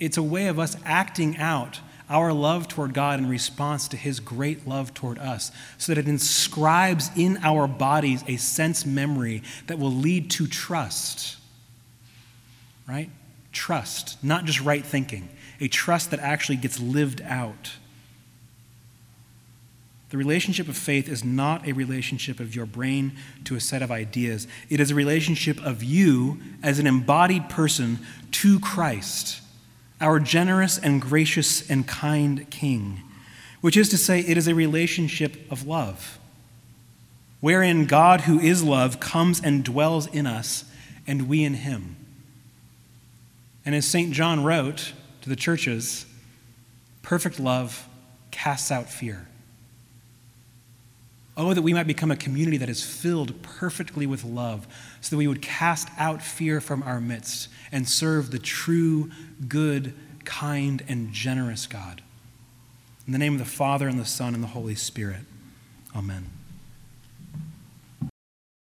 It's 0.00 0.16
a 0.16 0.22
way 0.22 0.48
of 0.48 0.58
us 0.58 0.76
acting 0.84 1.36
out 1.36 1.80
our 2.10 2.32
love 2.32 2.66
toward 2.68 2.92
God 2.92 3.18
in 3.20 3.28
response 3.28 3.88
to 3.88 3.96
His 3.96 4.18
great 4.18 4.66
love 4.66 4.92
toward 4.92 5.18
us, 5.18 5.52
so 5.78 5.94
that 5.94 6.00
it 6.00 6.08
inscribes 6.08 7.10
in 7.16 7.38
our 7.42 7.68
bodies 7.68 8.24
a 8.26 8.36
sense 8.36 8.84
memory 8.84 9.42
that 9.68 9.78
will 9.78 9.92
lead 9.92 10.30
to 10.32 10.48
trust. 10.48 11.36
Right? 12.88 13.10
Trust, 13.52 14.22
not 14.22 14.46
just 14.46 14.60
right 14.60 14.84
thinking 14.84 15.28
a 15.60 15.68
trust 15.68 16.10
that 16.10 16.20
actually 16.20 16.56
gets 16.56 16.80
lived 16.80 17.22
out. 17.22 17.72
The 20.10 20.18
relationship 20.18 20.68
of 20.68 20.76
faith 20.76 21.08
is 21.08 21.24
not 21.24 21.66
a 21.66 21.72
relationship 21.72 22.38
of 22.38 22.54
your 22.54 22.66
brain 22.66 23.16
to 23.44 23.56
a 23.56 23.60
set 23.60 23.82
of 23.82 23.90
ideas. 23.90 24.46
It 24.70 24.78
is 24.78 24.92
a 24.92 24.94
relationship 24.94 25.60
of 25.64 25.82
you 25.82 26.38
as 26.62 26.78
an 26.78 26.86
embodied 26.86 27.48
person 27.48 27.98
to 28.30 28.60
Christ, 28.60 29.40
our 30.00 30.20
generous 30.20 30.78
and 30.78 31.02
gracious 31.02 31.68
and 31.68 31.84
kind 31.84 32.48
King, 32.50 33.02
which 33.60 33.76
is 33.76 33.88
to 33.88 33.98
say, 33.98 34.20
it 34.20 34.36
is 34.36 34.46
a 34.46 34.54
relationship 34.54 35.50
of 35.50 35.66
love, 35.66 36.18
wherein 37.40 37.86
God, 37.86 38.20
who 38.20 38.38
is 38.38 38.62
love, 38.62 39.00
comes 39.00 39.40
and 39.40 39.64
dwells 39.64 40.06
in 40.06 40.26
us, 40.28 40.64
and 41.08 41.28
we 41.28 41.42
in 41.42 41.54
him. 41.54 41.96
And 43.66 43.74
as 43.74 43.84
St. 43.84 44.12
John 44.12 44.44
wrote, 44.44 44.92
to 45.24 45.30
the 45.30 45.36
churches 45.36 46.04
perfect 47.00 47.40
love 47.40 47.88
casts 48.30 48.70
out 48.70 48.90
fear. 48.90 49.26
Oh, 51.34 51.54
that 51.54 51.62
we 51.62 51.72
might 51.72 51.86
become 51.86 52.10
a 52.10 52.16
community 52.16 52.58
that 52.58 52.68
is 52.68 52.84
filled 52.84 53.42
perfectly 53.42 54.06
with 54.06 54.22
love, 54.22 54.66
so 55.00 55.10
that 55.10 55.16
we 55.16 55.26
would 55.26 55.40
cast 55.40 55.88
out 55.96 56.22
fear 56.22 56.60
from 56.60 56.82
our 56.82 57.00
midst 57.00 57.48
and 57.72 57.88
serve 57.88 58.30
the 58.30 58.38
true, 58.38 59.10
good, 59.48 59.94
kind, 60.24 60.82
and 60.88 61.10
generous 61.10 61.66
God. 61.66 62.02
In 63.06 63.14
the 63.14 63.18
name 63.18 63.32
of 63.32 63.38
the 63.38 63.46
Father, 63.46 63.88
and 63.88 63.98
the 63.98 64.04
Son, 64.04 64.34
and 64.34 64.42
the 64.42 64.48
Holy 64.48 64.74
Spirit. 64.74 65.22
Amen. 65.96 66.33